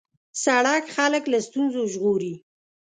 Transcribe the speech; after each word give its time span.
سړک 0.43 0.83
خلک 0.95 1.23
له 1.33 1.39
ستونزو 1.47 1.81
ژغوري. 1.93 2.33